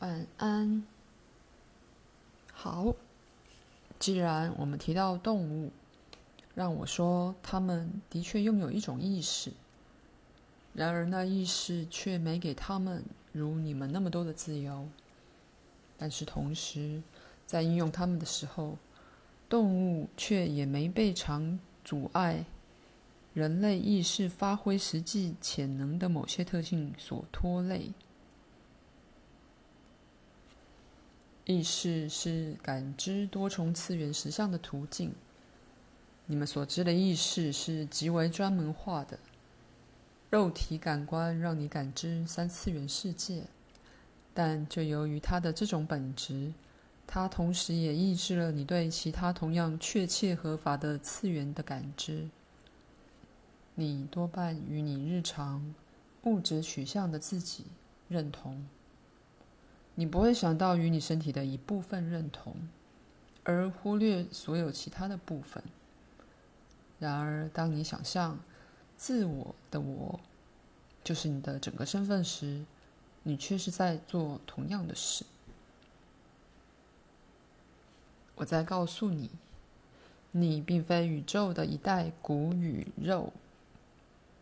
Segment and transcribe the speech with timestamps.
[0.00, 0.82] 晚安。
[2.54, 2.94] 好，
[3.98, 5.70] 既然我们提到动物，
[6.54, 9.52] 让我说，他们的确拥有一种意识，
[10.72, 14.88] 然而那意识却没给他们如你们那么多的自由。
[15.98, 17.02] 但是同时，
[17.46, 18.78] 在应用他们的时候，
[19.50, 22.46] 动物却也没被常阻碍
[23.34, 27.90] 人类意识发挥实际潜能的某些特性所拖累。
[31.50, 35.12] 意识是感知多重次元实相的途径。
[36.26, 39.18] 你们所知的意识是极为专门化的，
[40.30, 43.42] 肉体感官让你感知三次元世界，
[44.32, 46.54] 但就由于它的这种本质，
[47.04, 52.28] 它同时也抑制了你对其他同样确切合法的次元的感知。
[53.74, 55.74] 你多半与你日常
[56.22, 57.64] 物质取向的自己
[58.08, 58.64] 认同。
[60.00, 62.56] 你不会想到与你身体的一部分认同，
[63.44, 65.62] 而忽略所有其他的部分。
[66.98, 68.40] 然而，当你想象
[68.96, 70.18] 自我的我
[71.04, 72.64] 就是你的整个身份时，
[73.24, 75.26] 你却是在做同样的事。
[78.36, 79.28] 我在告诉你，
[80.30, 83.34] 你并非宇宙的一袋骨与肉。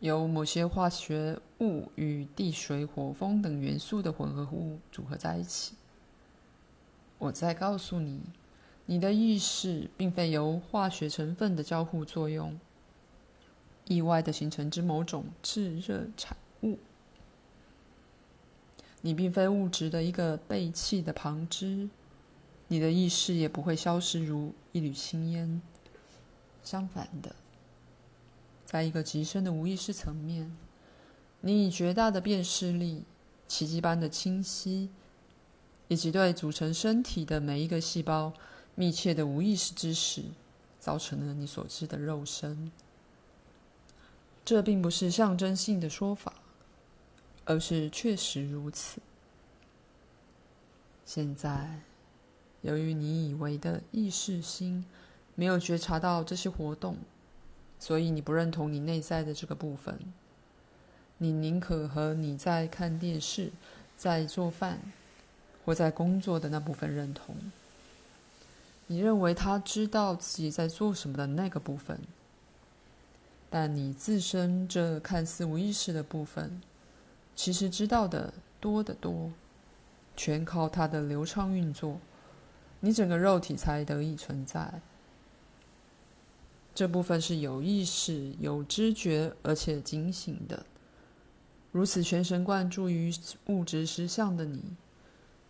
[0.00, 5.74] 由某些化学物与地、水、火、风等元素的混合物组合在一起。
[7.18, 8.20] 我再告诉你，
[8.86, 12.58] 你的意识并非由化学成分的交互作用
[13.86, 16.78] 意外的形成之某种炙热产物。
[19.00, 21.88] 你并非物质的一个背弃的旁支，
[22.68, 25.60] 你的意识也不会消失如一缕青烟。
[26.62, 27.34] 相反的。
[28.70, 30.54] 在一个极深的无意识层面，
[31.40, 33.02] 你以绝大的辨识力、
[33.46, 34.90] 奇迹般的清晰，
[35.88, 38.34] 以及对组成身体的每一个细胞
[38.74, 40.22] 密切的无意识知识，
[40.78, 42.70] 造成了你所知的肉身。
[44.44, 46.34] 这并不是象征性的说法，
[47.46, 49.00] 而是确实如此。
[51.06, 51.80] 现在，
[52.60, 54.84] 由于你以为的意识心
[55.34, 56.98] 没有觉察到这些活动。
[57.78, 59.98] 所以你不认同你内在的这个部分，
[61.18, 63.50] 你宁可和你在看电视、
[63.96, 64.80] 在做饭
[65.64, 67.34] 或在工作的那部分认同。
[68.86, 72.00] 你认为他知道自己在做什么的那个部分，
[73.50, 76.60] 但你自身这看似无意识的部分，
[77.36, 79.30] 其实知道的多得多。
[80.16, 82.00] 全靠它的流畅运作，
[82.80, 84.68] 你整个肉体才得以存在。
[86.78, 90.64] 这部分是有意识、有知觉，而且警醒的。
[91.72, 93.12] 如此全神贯注于
[93.46, 94.62] 物质实相的你，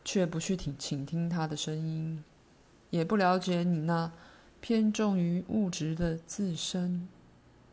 [0.03, 2.25] 却不去听倾听他的声音，
[2.89, 4.11] 也不了解你那
[4.63, 7.07] 偏重于物质的自身，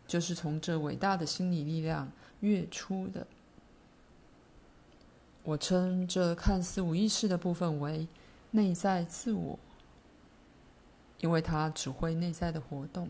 [0.06, 2.12] 就是从这伟大的心理力量
[2.42, 3.26] 跃出的。
[5.44, 8.06] 我称这看似无意识的部分为
[8.52, 9.58] 内在自我，
[11.22, 13.08] 因为它指挥内在的活动。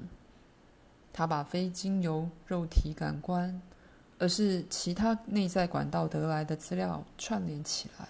[1.18, 3.62] 他把非经由肉体感官，
[4.20, 8.06] 而是其他内在管道得来的资料串联起来。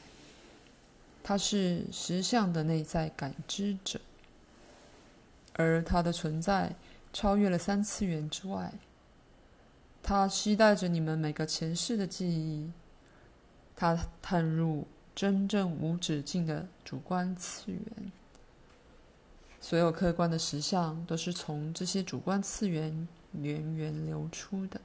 [1.22, 4.00] 他是实相的内在感知者，
[5.54, 6.74] 而他的存在
[7.14, 8.74] 超越了三次元之外。
[10.02, 12.72] 他期待着你们每个前世的记忆，
[13.76, 18.12] 他探入真正无止境的主观次元。
[19.68, 24.80] 所有客观的实相都是从这些主观次元源源流出的，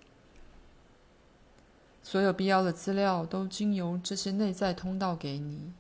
[2.03, 5.71] 所有必要的资料都经由这些内在通道给你。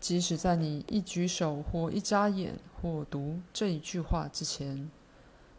[0.00, 4.90] 即使在你一举手或一眨眼或读这一句话之前，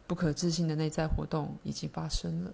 [0.08, 2.52] 不可置信的内在活动已经发生了。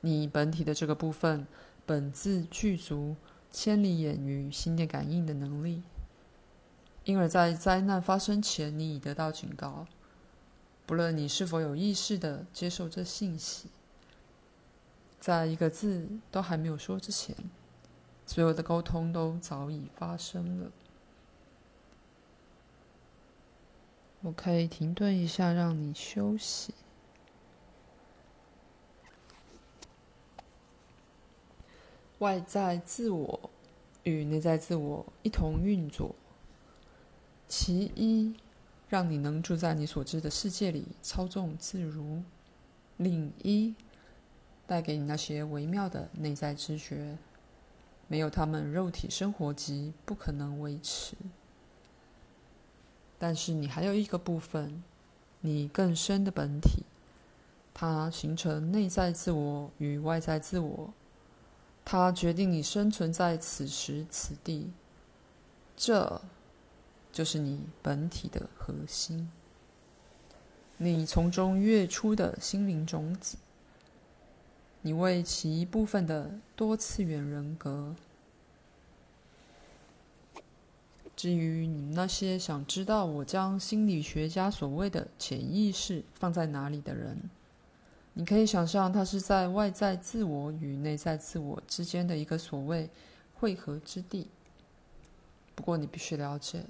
[0.00, 1.46] 你本体的这个部分
[1.84, 3.14] 本自具足
[3.52, 5.82] 千里眼与心电感应的能力。
[7.04, 9.86] 因而，在灾难发生前，你已得到警告。
[10.86, 13.68] 不论你是否有意识地接受这信息，
[15.20, 17.34] 在一个字都还没有说之前，
[18.26, 20.70] 所有的沟通都早已发生了。
[24.22, 26.72] 我可以停顿一下，让你休息。
[32.20, 33.50] 外在自我
[34.04, 36.14] 与内在自我一同运作。
[37.56, 38.34] 其一，
[38.88, 42.20] 让你能住在你所知的世界里，操纵自如；
[42.96, 43.76] 另一，
[44.66, 47.16] 带给你那些微妙的内在知觉。
[48.08, 51.16] 没有他们，肉体生活即不可能维持。
[53.20, 54.82] 但是你还有一个部分，
[55.40, 56.82] 你更深的本体，
[57.72, 60.92] 它形成内在自我与外在自我，
[61.84, 64.72] 它决定你生存在此时此地，
[65.76, 66.20] 这
[67.14, 69.30] 就是你本体的核心，
[70.78, 73.36] 你从中跃出的心灵种子。
[74.82, 77.94] 你为其一部分的多次元人格。
[81.14, 87.16] 至于你们那些想知道我将心理学家所谓的潜意识放在哪里的人，
[88.14, 92.90] 你可以想象它是在外在自我与内在自我之间的一个所谓
[93.34, 94.26] 汇合之地。
[95.54, 96.64] 不过你必须了解，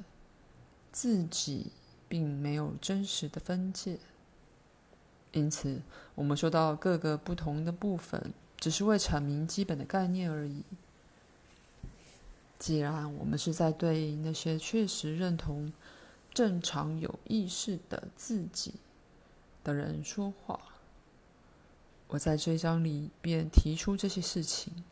[0.94, 1.73] 自己
[2.08, 3.99] 并没有真实的分界。
[5.32, 5.82] 因此，
[6.14, 10.62] 我们说到各个不同的部分，只是为阐明基本的概念而已。
[12.61, 15.73] 既然我们是在对那些确实认同
[16.32, 18.75] 正常有意识的自己
[19.64, 20.61] 的人说话，
[22.06, 24.85] 我在这一章里便提出这些事情，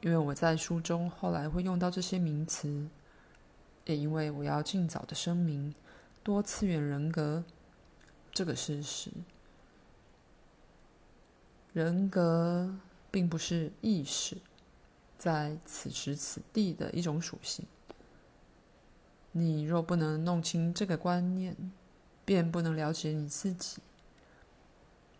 [0.00, 2.88] 因为我在书中后来会用到这些名词，
[3.84, 5.74] 也因为我要尽早的声明
[6.22, 7.44] 多次元人格
[8.32, 9.10] 这个事实。
[11.72, 12.74] 人格
[13.10, 14.36] 并不是意识
[15.16, 17.66] 在此时此地的一种属性。
[19.32, 21.56] 你若不能弄清这个观念，
[22.24, 23.78] 便不能了解你自己，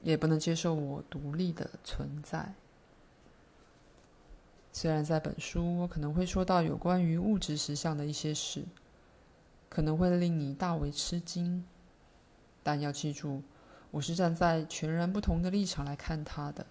[0.03, 2.55] 也不能接受我独立的存在。
[4.73, 8.65] 虽然在本书我可能会说到有关于物质实相的一些事，
[9.69, 11.63] 可能会令你大为吃惊，
[12.63, 13.43] 但要记住。
[13.91, 16.65] 我是站在全然不同的立场来看他的。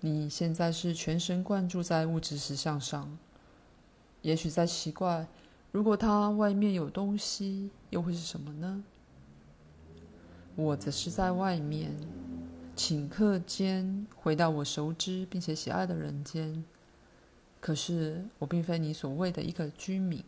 [0.00, 3.16] 你现在是全神贯注在物质实相上，
[4.20, 5.26] 也许在奇怪，
[5.72, 8.84] 如果它外面有东西，又会是什么呢？
[10.56, 11.90] 我则是在外面，
[12.76, 16.64] 顷刻间回到我熟知并且喜爱的人间。
[17.60, 20.22] 可是我并非你所谓的一个居民，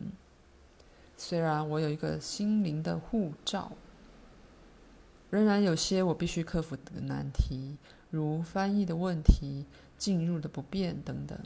[1.15, 3.71] 虽然我有一个心灵的护照。
[5.29, 7.77] 仍然有些我必须克服的难题，
[8.09, 9.65] 如翻译的问题、
[9.97, 11.37] 进入的不便等等。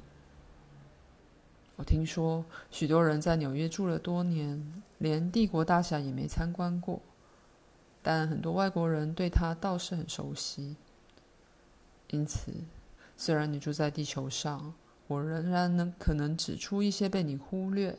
[1.77, 7.01] 我听说许多人在纽约住了多年，连帝国大厦也没参观过，
[8.03, 10.75] 但很多外国人对它倒是很熟悉。
[12.11, 12.51] 因此，
[13.17, 14.73] 虽然你住在地球上，
[15.07, 17.97] 我仍然能可能指出一些被你忽略。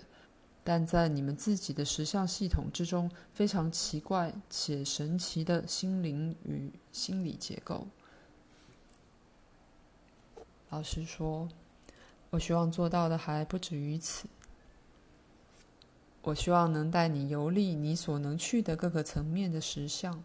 [0.64, 7.88] 但在你们自己的实相系统之中，非常奇怪且神奇的心灵与心理结构。
[10.70, 11.49] 老实说，
[12.31, 14.29] 我希望做到的还不止于此。
[16.23, 20.23] 我希望能带你游历你所能去的各个层面的实相，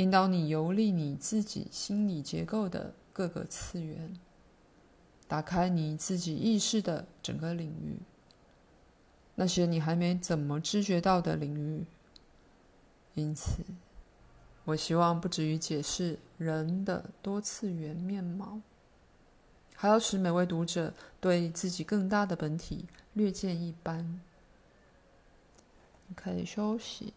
[0.00, 4.18] 引导你游历你自己心理结构的各个次元，
[5.28, 7.98] 打开你自己意识的整个领域。
[9.34, 11.84] 那些你还没怎么知觉到的领域，
[13.14, 13.62] 因此，
[14.64, 18.58] 我希望不止于解释人的多次元面貌，
[19.74, 24.18] 还要使每位读者对自己更大的本体略见一斑。
[26.06, 27.12] 你可以休息。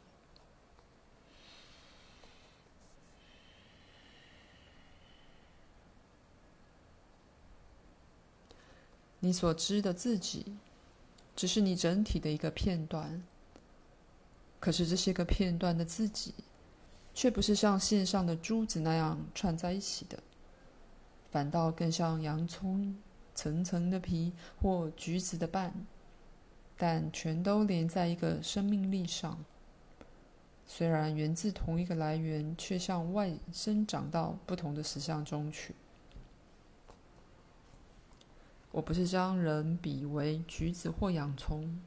[9.23, 10.57] 你所知的自己。
[11.35, 13.23] 只是你整体的一个片段，
[14.59, 16.35] 可是这些个片段的自己，
[17.11, 20.19] 却不是像线上的珠子那样串在一起的，
[21.31, 22.95] 反倒更像洋葱
[23.33, 25.73] 层层的皮或橘子的瓣，
[26.77, 29.43] 但全都连在一个生命力上。
[30.67, 35.73] 虽然源自同一个来源，却向外生长到不同的实相中去。
[38.73, 41.79] 我不是将人比为橘子或洋葱，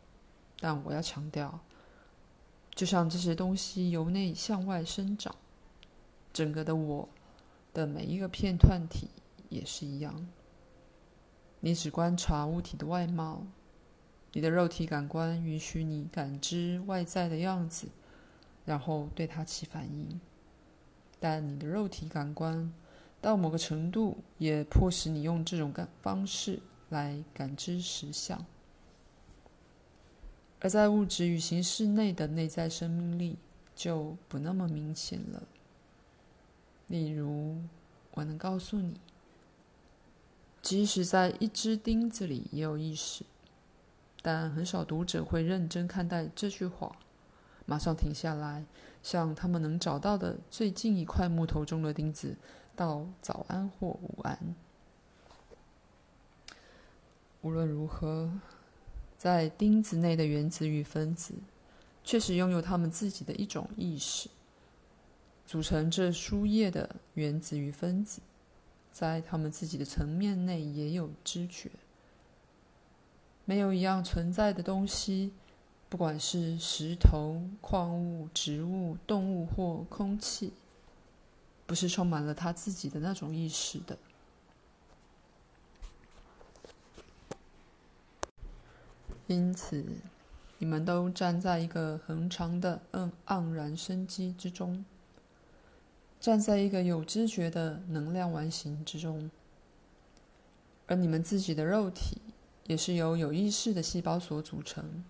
[0.61, 1.59] 但我要强调，
[2.77, 5.35] 就像这些东西由内向外生长，
[6.33, 7.09] 整个的我
[7.75, 9.11] 的每一个片段体
[9.49, 10.29] 也是一样。
[11.59, 13.43] 你只观察物体的外貌，
[14.33, 17.89] 你的肉体感官允许你感知外在的样子，
[18.65, 20.21] 然后对它起反应。
[21.19, 22.73] 但你的肉体感官
[23.21, 26.61] 到某个程度也迫使你用这种感方式。
[26.89, 28.45] 来感知实相，
[30.61, 33.37] 而在物质与形式内的内在生命力
[33.75, 35.43] 就不那么明显了。
[36.87, 37.59] 例如，
[38.13, 39.01] 我能告诉你，
[40.63, 43.25] 即使在一只钉子里也有意识，
[44.23, 46.97] 但很少读者会认真看待这句话，
[47.65, 48.65] 马上停下来，
[49.03, 52.37] 向他们能找到的最近一块木头中的钉子
[52.77, 54.55] 道早安或午安。
[57.47, 58.29] 无论如何，
[59.17, 61.33] 在钉子内的原子与分子，
[62.03, 64.29] 确实拥有他们自己的一种意识。
[65.47, 68.21] 组成这书页的原子与分子，
[68.91, 71.71] 在他们自己的层面内也有知觉。
[73.45, 75.33] 没有一样存在的东西，
[75.89, 80.53] 不管是石头、矿物、植物、动物或空气，
[81.65, 83.97] 不是充满了他自己的那种意识的。
[89.29, 89.85] 因此，
[90.59, 94.85] 你们都站在一个恒常的嗯盎然生机之中。
[96.19, 99.31] 站在一个有知觉的能量完形之中，
[100.87, 102.21] 而你们自己的肉体
[102.67, 105.05] 也是由有意识的细胞所组成。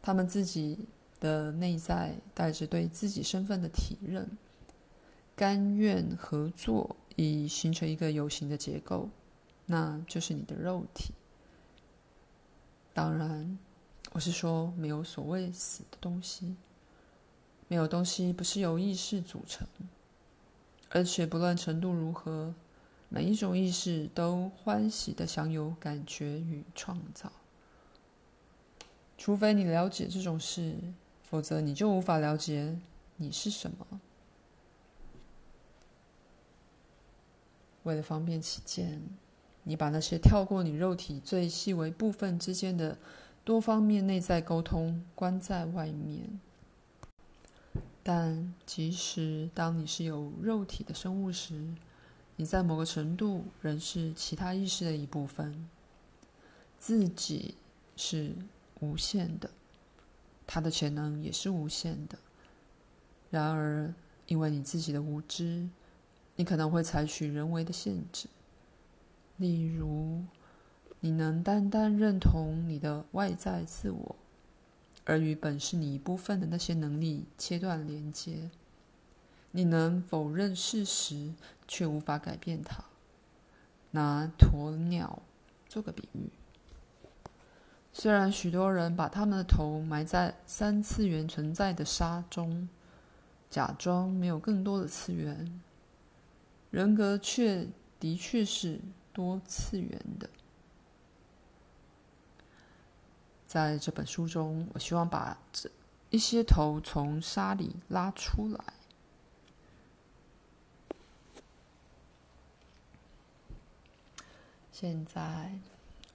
[0.00, 0.78] 他们自己
[1.20, 4.28] 的内在带着对自己身份的体认，
[5.36, 9.10] 甘愿合作以形成一个有形的结构，
[9.66, 11.12] 那就是你的肉体。
[12.94, 13.58] 当然，
[14.12, 16.54] 我是说没有所谓死的东西，
[17.68, 19.66] 没有东西不是由意识组成。
[20.90, 22.54] 而且不论程度如何，
[23.08, 27.32] 每一种意识都欢喜的享有感觉与创造。
[29.16, 30.76] 除非你了解这种事，
[31.22, 32.76] 否则你就无法了解
[33.16, 34.00] 你是什么。
[37.84, 39.02] 为了方便起见，
[39.64, 42.98] 你把那些跳过你肉体最细微部分之间的
[43.44, 46.40] 多方面内在沟通关在外面。
[48.02, 51.74] 但即使当你是有肉体的生物时，
[52.36, 55.68] 你在某个程度仍是其他意识的一部分。
[56.76, 57.54] 自己
[57.96, 58.34] 是
[58.80, 59.48] 无限的，
[60.48, 62.18] 它的潜能也是无限的。
[63.30, 63.94] 然而，
[64.26, 65.68] 因为你自己的无知，
[66.34, 68.26] 你可能会采取人为的限制，
[69.36, 70.24] 例如，
[71.00, 74.16] 你能单单认同你的外在自我。
[75.04, 78.50] 而与本是你一部分的那些能力切断连接，
[79.50, 81.32] 你能否认事实，
[81.66, 82.84] 却无法改变它。
[83.90, 85.20] 拿鸵鸟
[85.68, 86.30] 做个比喻，
[87.92, 92.68] 虽然许多人把他们的头埋在三次元存在的沙中，
[93.50, 95.60] 假装没有更多的次元，
[96.70, 97.66] 人格却
[97.98, 98.80] 的确是
[99.12, 100.28] 多次元的。
[103.46, 105.70] 在这本书中，我希望把这
[106.10, 108.64] 一些头从沙里拉出来。
[114.72, 115.52] 现在，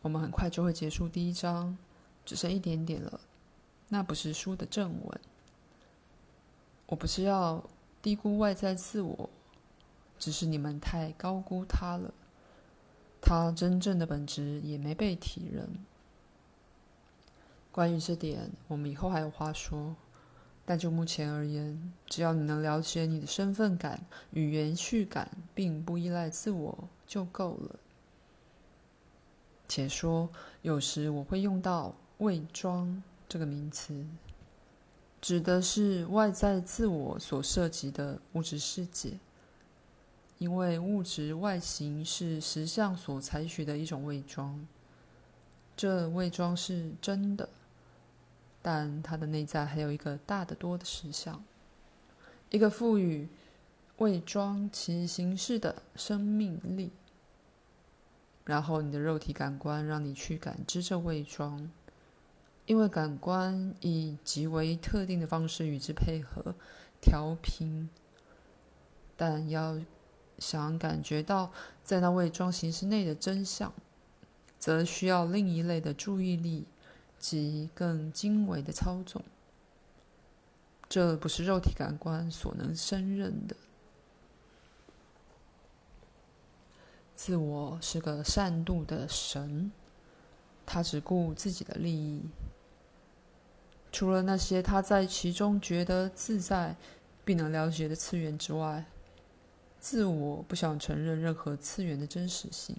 [0.02, 1.78] 我们很快就会结束第一章，
[2.26, 3.20] 只剩一点点了。
[3.88, 5.22] 那不是书的正文。
[6.88, 7.64] 我不是要
[8.02, 9.30] 低估外在自我，
[10.18, 12.14] 只是你们太高估它了。
[13.22, 15.70] 它真正的本质也没被体认。
[17.72, 19.96] 关于这点，我们以后还有话说。
[20.70, 27.80] 但就目前而言，只要你能了解你的身份感与延续感，并不依赖自我，就够了。
[29.70, 30.30] 且说，
[30.64, 34.06] 有时我会用到“伪装”这个名词，
[35.22, 39.14] 指的是外在自我所涉及的物质世界，
[40.40, 44.66] 因为物质外形是实相所采取的一种伪装，
[45.76, 47.50] 这伪装是真的。
[48.62, 51.44] 但它的内在还有一个大得多的实相，
[52.50, 53.28] 一个赋予
[53.98, 56.92] 伪装其形式的生命力。
[58.44, 61.70] 然后你的肉体感官让你去感知这伪装，
[62.66, 66.54] 因为感官以极为特定的方式与之配合
[67.02, 67.90] 调频。
[69.16, 69.80] 但要
[70.40, 71.52] 想感觉到
[71.84, 73.74] 在那伪装形式内的真相，
[74.58, 76.66] 则需要另一类的注意力。
[77.20, 79.24] 及更精微的操纵，
[80.88, 83.56] 这不是肉体感官所能胜任的。
[87.16, 89.72] 自我是个善妒的神，
[90.64, 92.22] 他只顾自己的利益。
[93.92, 96.76] 除了那些他在其中觉得自在
[97.26, 98.86] 并能了解的次元之外，
[99.80, 102.76] 自我不想承认任何次元的真实性。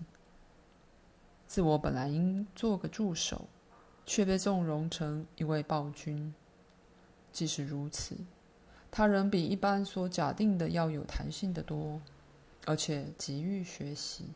[1.46, 3.48] 自我本来应做个助手。
[4.08, 6.32] 却被纵容成一位暴君。
[7.30, 8.16] 即使如此，
[8.90, 12.00] 他仍比一般所假定的要有弹性的多，
[12.64, 14.30] 而且急于学习。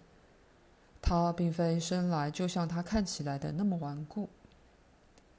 [1.00, 4.28] 他并非生来就像他看起来的那么顽固。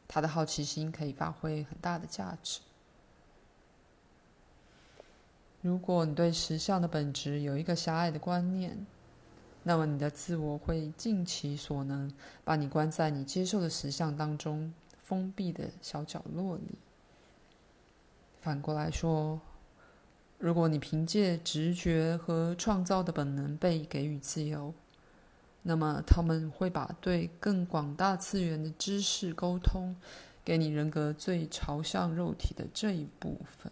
[0.07, 2.61] 他的好奇心可以发挥很大的价值。
[5.63, 8.85] 如果你对实相的本质有一个狭隘的观念，
[9.63, 12.11] 那么你的自我会尽其所能
[12.43, 16.77] 把你关在你接受的实相当中封闭的小角落里。
[18.41, 19.39] 反过来说，
[20.37, 24.73] 如果你凭借直觉和创造的本能被给予自由，
[25.61, 29.95] 那么他们会把对更广大次元的知识沟通
[30.43, 33.71] 给你人格最朝向肉体的这一部分。